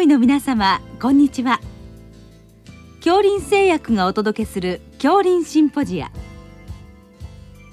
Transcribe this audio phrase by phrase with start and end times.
[0.00, 1.60] 医の皆様こんにちは。
[2.96, 6.10] 恐林製薬がお届けする恐林シンポジア。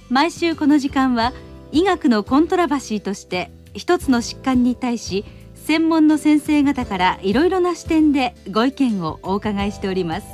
[0.09, 1.33] 毎週この時間は
[1.71, 5.25] 医学のコントラバシーとして一つの疾患に対し
[5.55, 10.27] 専門の先生方からいろいろな視点でご意見をお伺いしております。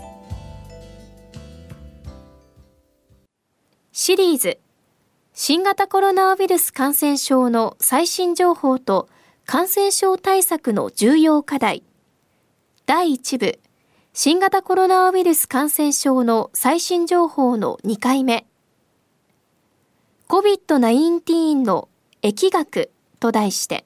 [3.92, 4.60] シリーズ
[5.34, 9.08] 新型コロナウイルス感染症の最新情報と
[9.52, 11.82] 感染症対策の重要課題。
[12.86, 13.60] 第1部
[14.14, 18.46] 新型コロナウイルス感染症の最新情報の2回目。
[20.28, 21.90] COVID-19 の
[22.22, 23.86] 疫学と題して。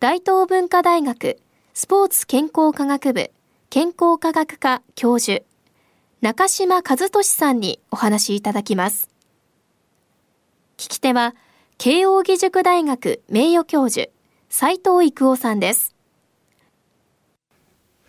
[0.00, 1.38] 大東文化大学
[1.74, 3.30] スポーツ健康科学部
[3.68, 5.44] 健康科学科教授。
[6.22, 9.10] 中島和俊さんにお話しいただきます。
[10.78, 11.34] 聞き手は
[11.80, 14.08] 慶應義塾大学名誉教授
[14.48, 15.94] 斉藤育夫さんです。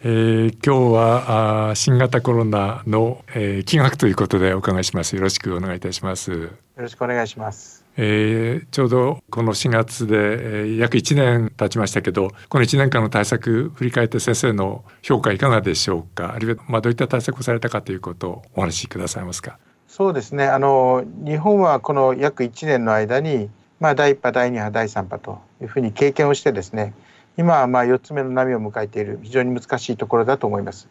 [0.01, 5.15] えー、今日はあ新型コロナの、えー、気学ということでお伺いします。
[5.15, 6.31] よろしくお願いいたします。
[6.31, 7.85] よろしくお願いします。
[7.95, 16.33] えー、ちょうどこの4月で、えー、約1年経ちましたけどこの1年間の対策振り返って先生の評価いかがでしょうか？
[16.33, 19.59] あるいは、まあ、どういった対策をされたかということをお話しくださいますか？
[19.87, 26.93] そうですねあの日本はこの約1年の間にまあ、第1波第2波第3波というふうに経験をしてですね
[27.37, 30.89] 今はまあ4つ目の波を迎えている非常に難しいところだと思います。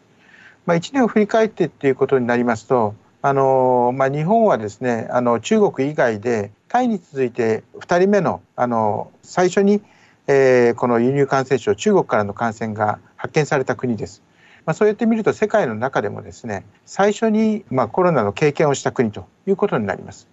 [0.65, 9.81] まあ、1年を振り返ってっていうことになりますとあの、まあ、日本はですねあの中国以外でタイに続いて2人目のあの最初に、
[10.27, 14.23] えー、この輸入感染症中国からの感染が発見された国です。
[14.65, 20.27] まあ、そうやって見ると世界の中でもですね最初にまあコロナの経験をした国ということになります。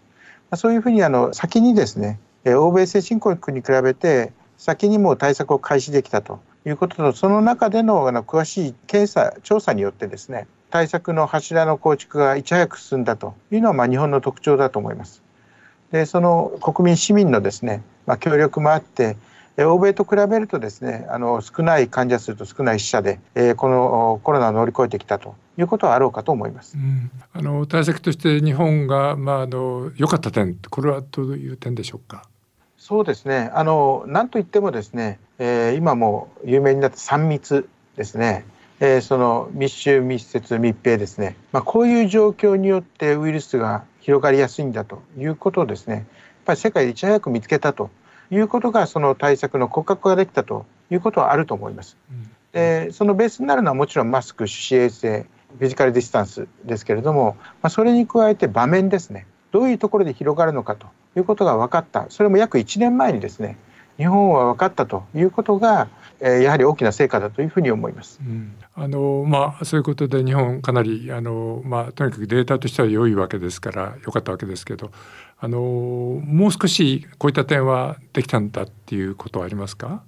[0.50, 2.18] まあ、そういうふうにあの先にですね
[2.54, 15.22] 欧米先進国に比べて先にもう対策を開始できたということとその中でのあの詳しい検査調査によってですね対策の柱の構築がいち早く進んだというのはま日本の特徴だと思います。
[15.92, 19.16] でその国民市民のですね、まあ、協力もあって
[19.58, 26.76] 欧米と比べるとですねあの少ない患者数と少ない死者で、えー、このコロナを乗り越えてきたということはあろうかと思います。
[26.76, 32.28] うん、あの対策として日本がまああの良かった点これはどういう点でしょうか？
[32.78, 33.50] そうですね。
[33.54, 38.44] あのなんといってもですね、えー、今も有名になった3密ですね、
[38.80, 45.94] えー、その密集密接密閉ですね、まあ、こういう状況によってウイルスが広がりやすいんだということをですね。
[45.94, 46.04] やっ
[46.46, 47.90] ぱり世界でいち早く見つけたと
[48.30, 51.96] いうことがその対策の骨格ができたということはあると思います。
[52.52, 55.26] でそのベースになるのはもちろんマスク手指衛生
[55.58, 59.26] フィジカルディスタンスですけれども、まあ、それに加えて場面ですね。
[59.52, 60.86] どういうところで広がるのかと
[61.20, 63.56] いうことが分かったそれも約1年前にですね
[63.98, 65.88] 日本は分かったということが、
[66.20, 68.20] えー、やはり大きな成果だというふうに思います。
[68.20, 74.90] うん、あのまあそういうことで日本かなりあのまあとにかくデータとしては良いわけですから良かったわけですけど、
[75.38, 80.02] あのもう少しこういった点はできたんだっていうことはありますか？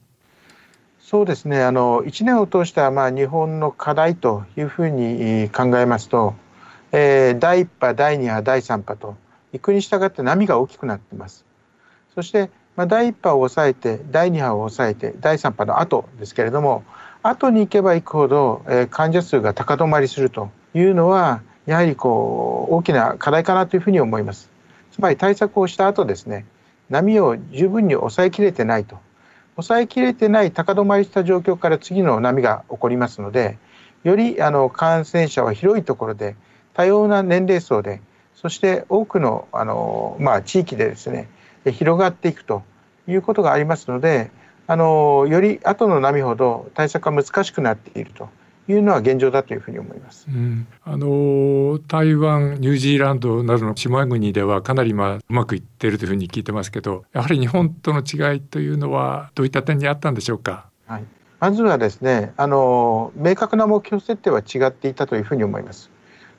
[1.00, 1.62] そうですね。
[1.62, 6.34] あの1年を通したまあ日本の課題というふうに考えますと、
[6.92, 9.16] えー、第1波、第2波、第3波と
[9.53, 11.44] 行くに従って波が大きくなってます。
[12.14, 16.84] そして、まあ、第1波を抑えて第2波を抑えて第3波の後ですけれども
[17.22, 24.50] 後に行けば行くほど、えー、患者数が高止まりするというのはやはりこう大きな課題かなというふうに思います。
[24.91, 26.44] つまり対策をした後ですね
[26.91, 28.98] 波を十分に抑えきれてないと
[29.54, 33.59] 抑えきれてない高止まりした状況から次の波が起こりますので
[34.03, 36.36] よりあの感染者は広いところで
[36.75, 38.00] 多様な年齢層で
[38.41, 41.28] そして多くのあの、まあ、地域でですね
[41.65, 42.62] 広がっていくと
[43.09, 44.31] いうことがありますので
[44.69, 48.28] あのより後の波ほど対策が難しくなっていると
[48.69, 50.27] いうのは現状だというふうに思います。
[50.28, 60.66] うん、あの台湾、ニュージーランドなどの島国ではかなりまあうまくいっているというふうに聞いてますけど、やはり日本との違いというのはどういった点にあったんでしょうか？
[60.86, 61.04] はい、
[61.41, 65.91] まずはですね、あの明確な目標設定は違っていたというふうに思います。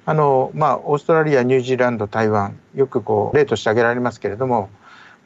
[0.10, 4.72] あのまあ、オーストラリアニュージーランド台湾よくこう例として挙げられますけれども、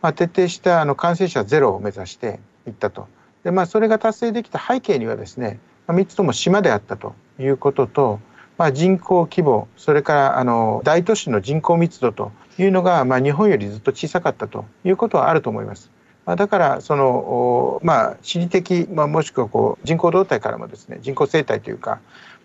[0.01, 3.07] まあ、徹底したあの感染者ゼロを目指していったと
[3.45, 5.57] で、まあ、それが達成できた背景にはですね、
[5.87, 8.19] まあ、3つとも島であったということと、
[8.57, 15.91] まあ、人口規模それからあの大都市の人口密度というのが、まあ、日本よりずっと小さかったということはあると思います。
[16.25, 21.99] まあ、だからその、まあ、地理的、まあ、もしくはこう人口動態からもですね人口生態というか、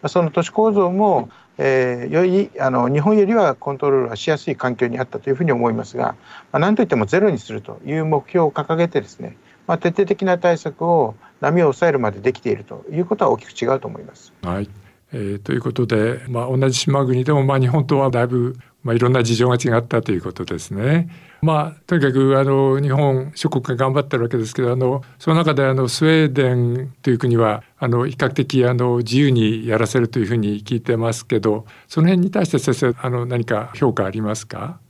[0.07, 1.29] その都市構造も
[1.59, 6.15] えー、よりあの日本よりはコントロールはしやすい環境にあったというふうに思いますが、
[6.53, 9.37] まあ、何といってもゼロにするという目標を掲げてですね、
[9.67, 14.33] まあ、徹底的な対策を波を抑えるまでできているということは大きく違うと思います。
[14.43, 14.71] はい
[15.13, 21.11] えー、ということで、まあ、同じ島国でも、まあ、日本とはだいぶ、まあ、いろんな事情が違ったということですね。
[21.41, 34.81] まあ、とにかくあの日本諸国が頑張ってるわけですけどあのその中であのスウェーデンという国はあの比較的あの自由にやらせるというふうに聞いてますけどその辺に対して先生あの何か評価ありますか？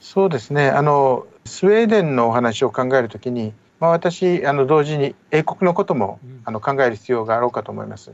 [0.00, 8.12] そうですねあのスウェーデンのお話を考えるときに、まあ、私あの同時に英国のこともあの考える必要があろうかと思います。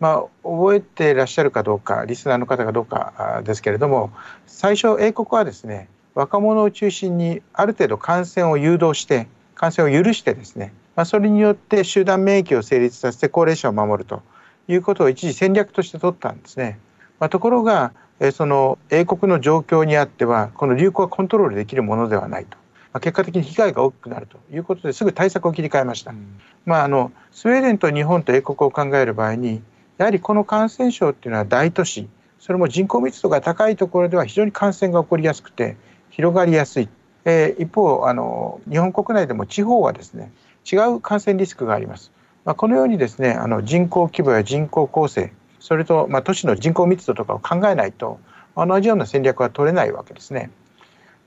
[0.00, 4.10] まあ、覚えていらっしゃるかどうかリスナーの方かどうかですけれども
[4.46, 14.22] 最初英国はですね若者を中心にある程度感染を誘導して感染を許してですね、まあ、それによって集団免疫を成立させて高齢者を守ると
[14.68, 16.78] いうことを一時戦略として取ったんですね。
[17.18, 17.92] まあ、ところが
[18.32, 22.56] その英国の状況にあってはこの流行はコントロールできるものではないと。
[22.92, 26.10] まあ、結果的に被害が大きくなるということですぐ対策を切り替えました。
[26.10, 29.62] うん、まあ、あのスウェーデンと日本と英国を考える場合に
[30.00, 32.08] やはりこの感染症っていうのは大都市
[32.38, 35.76] それも人口密度が高いところでは非常に感染が起こりやすくて
[36.08, 36.88] 広がりやすい、
[37.26, 40.32] えー、一方あの日本国内でも地方はですね
[40.64, 42.12] 違う感染リスクがあります、
[42.46, 48.20] まあ、このようにですねあの人口規模や人口構成それと、まあ、都市の人口密度とかを考えないと
[48.56, 50.50] 同じような戦略は取れないわけですね。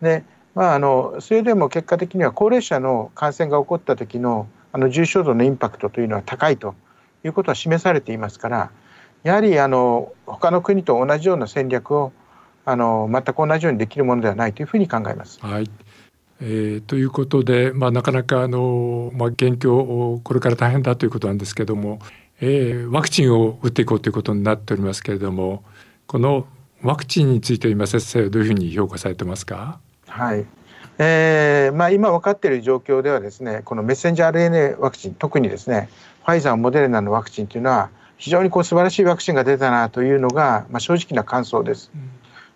[0.01, 0.23] で
[0.55, 6.73] まあ、あのそれでも結果的には高齢者の感染が起こった時のあの重症度のインパクトというのは高いと
[7.23, 8.71] いうことは示されていますから
[9.23, 12.11] やはりあの他の国と同じような戦略を
[12.65, 15.39] あの全く同じようにできるものではないというふうに考えます。
[15.41, 15.69] はい。
[16.41, 21.99] えー、ということで、まあ、なかなかあの、まあ、現況これから大変だということなんですけども、
[22.41, 25.63] えー、ワクチンを打っていこうということになっておりますけれども
[26.05, 26.45] この
[26.81, 29.79] ワクチンについて今先生はどういうふうに評価されてますか？
[30.07, 30.45] はい
[30.99, 35.89] えーまあ、今分かっている状況ではですねこのメッセンジャー RNA ワクチン特にですね
[36.23, 41.91] ファイザーモデルナのワクチンというのは非常にこう素晴らしいワクチンが出たなというのが、まあ、正直な感想です。
[41.93, 42.09] うん、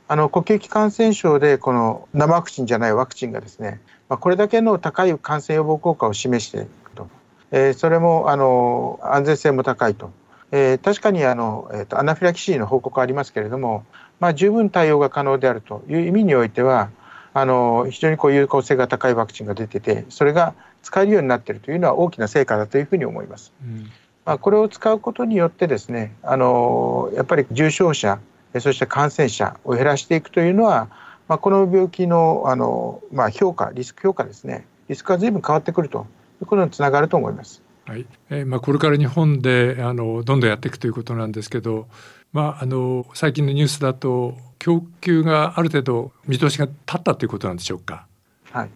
[0.08, 7.10] あの呼吸器感染症でこの生ワクチンじゃないワクチンがですね、まあ、これだけの高い感染予防効果を示していると、
[7.52, 10.12] えー、それもあの安全性も高いと、
[10.52, 13.84] えー、確かにあの、えーと、アナフィラキシーの報告ありますけれども、
[14.22, 16.90] まあ、十分対応が可能であるという意味においては
[17.34, 23.54] あの非常にこう有効性が高いワクチンが出ててそれが使えるようになっているというのは大きな成果だというふうに思います。
[23.64, 23.92] うん
[24.26, 28.20] まあ、これを使うことによってですねあのやっぱり重症者
[28.60, 30.90] そして感染者を減らしていくというのは、
[31.30, 36.08] まあ、この病気のあの、まあ、評価リスク評価ですねリスクが随分変わってくると
[36.42, 37.62] いうことにつながると思います。
[37.86, 41.88] はいえーまあ、これから日本であのどんどんやっていくということなんですけど、
[42.34, 48.06] まあ、あの最近のニュースだと供給がある程度見通しが立ったということなんでしょうか？
[48.52, 48.70] はい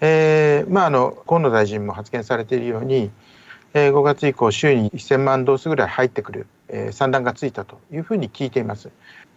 [0.00, 3.10] えーまあ、あの河野大臣も発言されているように、
[3.74, 8.90] えー、5月以降週に1000万ドースぐらい入ってくる、えー、算段がついたというふうに聞いています。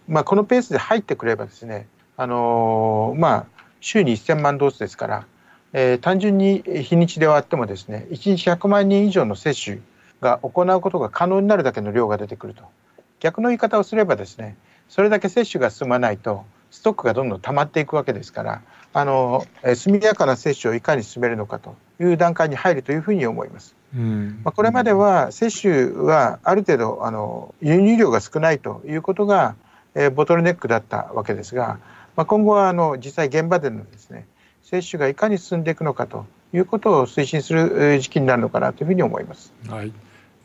[0.08, 1.86] まあ、このペースで入ってくればですね、
[2.16, 3.46] あのー、まあ、
[3.80, 5.26] 週に1000万ドースですから、
[5.72, 9.78] えー、単純に日にちで終わってもですね1日100万人以上の接種
[10.20, 12.64] が行うことが可能になるだけの量が出てくると
[13.22, 14.56] 逆の言い方をすればですね
[14.88, 18.62] それだけ接種が進まないとストックがどんどん溜まっていくわけですから
[18.92, 23.76] あの速やかな接種をいかに進めるのかという段階に入るというふうに思います。
[23.94, 29.54] うんまあ、これまでは接種はある程度あの輸入量が少ないということが、
[29.94, 31.78] えー、ボトルネックだったわけですが、
[32.16, 34.26] まあ、今後はあの実際現場でのですね
[34.62, 39.52] 接種がいかに進んでいくのかということを推進する時期になるのかなというふうに思います。
[39.68, 39.92] はい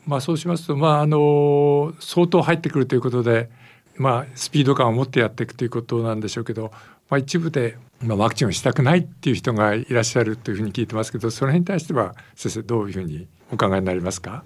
[0.08, 3.50] まあ、そうしますと、まあ、あの相当入ってくるということで、
[3.98, 6.72] まあ、スピード感を持ってやっていくということなんでしょうけど、
[7.10, 14.44] まあ、一部で、まあ、ワクチンをしたくないっていう人がいらっしゃるというふうに聞いてますけどその辺に対しては先生どういうふうにお考えになりますか？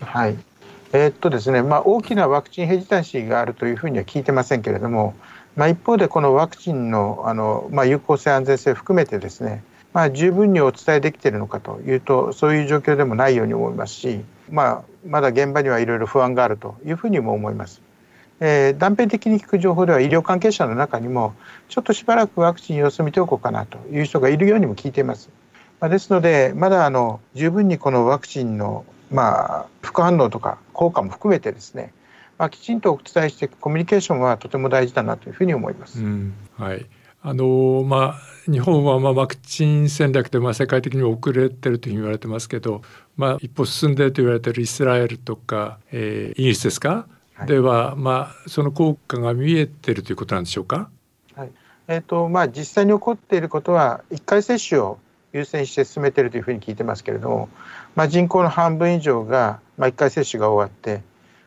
[0.00, 0.36] はい。
[0.92, 5.14] えー、っとですね、まあ、大きなワクチンヘジタンシーがあるというふうには聞いてませんけれども、
[5.56, 17.82] まあ、一方でこのワクチンのあの、まあ、有効性安全性含めてですね、まあ、十分にお伝えできているのかというとそういう状況でもないように思いますし、まあ、まだ現場にはいろいろ不安があるというふうにも思います。
[18.40, 21.34] えー、断片的に聞く情報では医療関係者の中にも
[21.68, 25.30] ちょっとしばらくワクチン様子見ておこうかなという人がいるようにも聞いています。
[25.80, 31.92] まあ、ですのでまだあの十分にこのワクチンのまあ副反応とか効果も含めてですね、
[32.38, 36.00] まあ、きちんとお伝えしていくコミュニケーションはとても大事だなというふうに思います。
[36.00, 36.84] うん、はい
[37.26, 42.82] あのまあ、日本はまあワクチン戦略でまあ世界的に遅れてるというふうに言われてますけど、
[43.16, 47.06] まあ、一歩進んでいると言われているイスラエルとか、えー、イギリスですか？
[47.46, 50.90] では、まあ、その効果が見えているということなんでしょうか？
[51.34, 51.50] はい。
[51.88, 54.98] えーとまあ、実際に起こっていることは1回接種を
[55.32, 57.48] 優先して進めているというふうに聞いてますけれども、
[57.94, 61.02] まあ、人口の半分以上が、まあ、1回接種が終わって、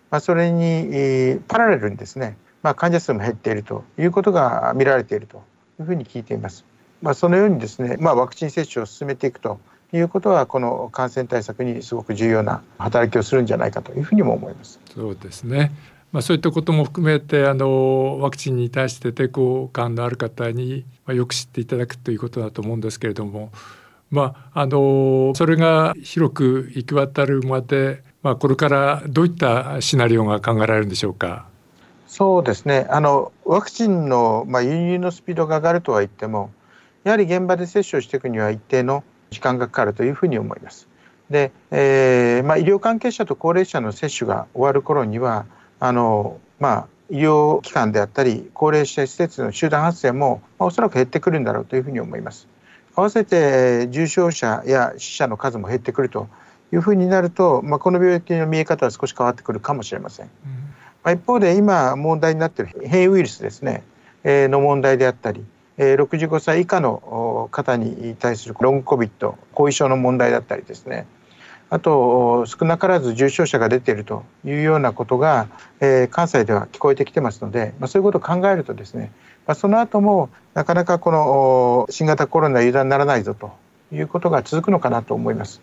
[0.10, 5.44] まあ、それにパラレルにですね、まあ、患者数も減っているということが見られていると
[5.80, 6.66] いうふうに聞いています。
[7.02, 9.60] まあ、そのようにですね、まあ、ワクチン接種を進めていくと
[9.94, 14.80] いうことはこの感染対策にすごく重要な働きをするんじゃないかというふうにも思います。
[14.94, 15.72] そうですね。
[16.12, 23.52] まあ、そういったことも含めてあのワクチンに対して抵抗感のある方に、まあ、よく知っていただくということだと思うんですけれども、
[24.10, 31.46] まあ、あのそれが広く行き渡るまで、まあ、これからどういったシナリオが考えられるんでしょうか。
[32.08, 36.52] そうですねあのワクチンの、まあ、輸入のスピードが上がるとは言っても
[37.04, 40.88] やはり現場で接種をしていくには一定の時間がかかるというふうに思います。
[41.30, 45.46] で、えーまあ、医療関係者と高齢者の接種が終わる頃には
[45.80, 52.48] あの、まあ、医療機関であったり高齢者施設の集団発生も、まあ、おそらく減ってくるんだろうというふうに思います。
[52.96, 56.28] 合わせて重症者や死者の数も減ってくると
[56.74, 60.26] いうふうになると、まあ、この病気の見え方は少し変わってくるかもしれません。
[60.26, 60.32] うん、
[61.08, 63.82] まあ、一方で今問題になっている変異ウイルスですね、
[64.26, 65.42] えー、の問題であったり、
[65.78, 71.08] えー、65歳以下の方に対するロングコビット後遺症の問題だったりですね
[71.70, 75.48] あと少なからず重症者が出ているというようなことが、
[75.80, 79.14] えー、関西では聞こえてきてますので、まあ、そういうことを考えるとですね、
[79.46, 83.54] まあ、その後もなかなかこの新型コロナ油断ならないぞと
[83.94, 85.62] いうことが続くのかなと思います。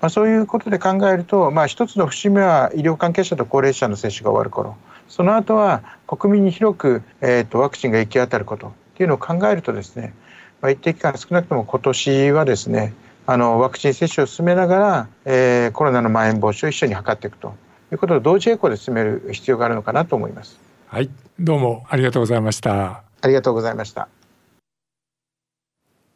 [0.00, 4.76] まあ、そういうことで考えると、まあ、一つの節目は医療関係者と高齢者の接種が終わる頃
[5.08, 10.14] その後は国民に広く、えーと、ワクチンが行き渡ることっていうのを考えるとですね、
[10.62, 12.94] まあ、一定期間少なくとも今年はですね
[13.26, 17.54] あのワクチン接種を進めながら、えー、コロナのまん延防止を一緒に図っていくと
[17.92, 20.58] いうことを同時並行で進める必要があるのかなと思います。
[20.86, 23.02] はい、どうもありがとうございました。
[23.20, 24.08] ありがとうございました。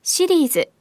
[0.03, 0.74] シリーズ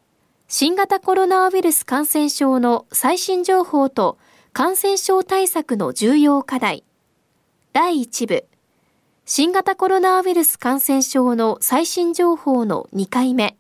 [0.56, 4.20] 新型コロナウイルス感染症の最新情報と
[4.52, 6.84] 感染症対策の重要課題。
[7.72, 8.46] 第1部。
[9.26, 13.58] 新型コロナウイルス感染症の最新情報の2回目。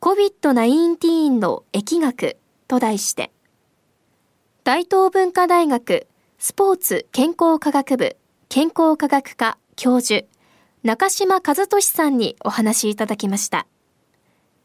[0.00, 3.30] COVID-19 の疫学と題して、
[4.64, 6.08] 大東文化大学
[6.40, 8.16] スポーツ健康科学部
[8.48, 10.26] 健康科学科教授、
[10.82, 13.68] 中島和俊さんにお話いただきました。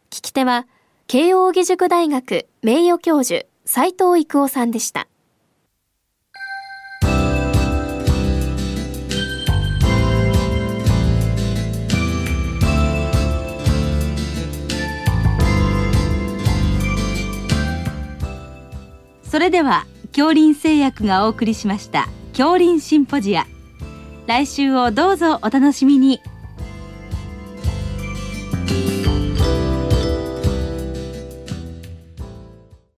[0.10, 0.66] 聞き手は、
[1.10, 5.08] 慶應義塾大学名誉教授、斉藤育夫さんでした。
[19.24, 23.46] それでは恐林製薬がお送りしました恐林シンポジア
[24.26, 26.22] 来週をどうぞお楽しみに